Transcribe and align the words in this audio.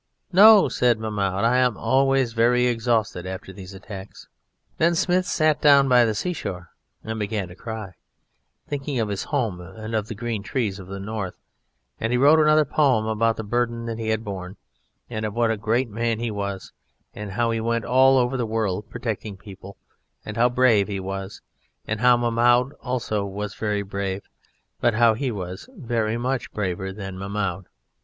"No," 0.33 0.67
said 0.67 0.97
Mahmoud, 0.97 1.43
"I 1.43 1.57
am 1.57 1.77
always 1.77 2.33
very 2.33 2.65
exhausted 2.65 3.27
after 3.27 3.53
these 3.53 3.75
attacks." 3.75 4.27
Then 4.79 4.95
Smith 4.95 5.27
sat 5.27 5.61
down 5.61 5.87
by 5.87 6.05
the 6.05 6.15
seashore 6.15 6.71
and 7.03 7.19
began 7.19 7.49
to 7.49 7.55
cry, 7.55 7.93
thinking 8.67 8.99
of 8.99 9.09
his 9.09 9.25
home 9.25 9.61
and 9.61 9.93
of 9.93 10.07
the 10.07 10.15
green 10.15 10.41
trees 10.41 10.79
and 10.79 10.87
of 10.87 10.91
the 10.91 10.99
North, 10.99 11.35
and 11.99 12.11
he 12.11 12.17
wrote 12.17 12.39
another 12.39 12.65
poem 12.65 13.05
about 13.05 13.37
the 13.37 13.43
burden 13.43 13.85
that 13.85 13.99
he 13.99 14.07
had 14.09 14.23
borne, 14.25 14.57
and 15.07 15.23
of 15.23 15.35
what 15.35 15.51
a 15.51 15.55
great 15.55 15.87
man 15.91 16.17
he 16.17 16.31
was 16.31 16.71
and 17.13 17.33
how 17.33 17.51
he 17.51 17.61
went 17.61 17.85
all 17.85 18.17
over 18.17 18.37
the 18.37 18.47
world 18.47 18.89
protecting 18.89 19.37
people, 19.37 19.77
and 20.25 20.35
how 20.35 20.49
brave 20.49 20.87
he 20.87 20.99
was, 20.99 21.43
and 21.85 21.99
how 21.99 22.17
Mahmoud 22.17 22.73
also 22.81 23.23
was 23.23 23.53
very 23.53 23.83
brave, 23.83 24.23
but 24.79 24.95
how 24.95 25.13
he 25.13 25.29
was 25.29 25.69
much 25.77 26.51
braver 26.53 26.91
than 26.91 27.19
Mahmoud. 27.19 27.67